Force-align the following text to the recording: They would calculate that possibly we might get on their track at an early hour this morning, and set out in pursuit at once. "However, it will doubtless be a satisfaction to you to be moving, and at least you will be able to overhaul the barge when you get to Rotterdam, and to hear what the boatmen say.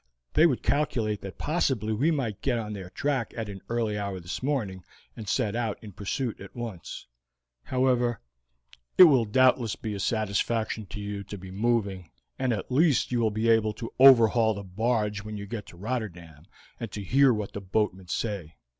They 0.33 0.47
would 0.47 0.63
calculate 0.63 1.21
that 1.21 1.37
possibly 1.37 1.93
we 1.93 2.09
might 2.09 2.41
get 2.41 2.57
on 2.57 2.73
their 2.73 2.89
track 2.89 3.35
at 3.37 3.49
an 3.49 3.61
early 3.69 3.99
hour 3.99 4.19
this 4.19 4.41
morning, 4.41 4.83
and 5.15 5.29
set 5.29 5.55
out 5.55 5.77
in 5.83 5.91
pursuit 5.91 6.41
at 6.41 6.55
once. 6.55 7.05
"However, 7.65 8.19
it 8.97 9.03
will 9.03 9.25
doubtless 9.25 9.75
be 9.75 9.93
a 9.93 9.99
satisfaction 9.99 10.87
to 10.87 10.99
you 10.99 11.23
to 11.25 11.37
be 11.37 11.51
moving, 11.51 12.09
and 12.39 12.51
at 12.51 12.71
least 12.71 13.11
you 13.11 13.19
will 13.19 13.29
be 13.29 13.47
able 13.47 13.73
to 13.73 13.93
overhaul 13.99 14.55
the 14.55 14.63
barge 14.63 15.21
when 15.23 15.37
you 15.37 15.45
get 15.45 15.67
to 15.67 15.77
Rotterdam, 15.77 16.45
and 16.79 16.91
to 16.93 17.03
hear 17.03 17.31
what 17.31 17.53
the 17.53 17.61
boatmen 17.61 18.07
say. 18.07 18.55